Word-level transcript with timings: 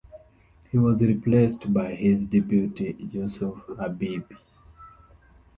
He 0.71 0.79
was 0.79 1.03
replaced 1.03 1.71
by 1.71 1.93
his 1.93 2.25
deputy 2.25 2.93
Jusuf 3.13 3.53
Habibie. 3.77 4.35